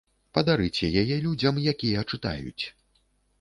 Падарыце 0.35 0.89
яе 1.01 1.17
людзям, 1.25 1.61
якія 1.73 2.05
чытаюць. 2.11 2.63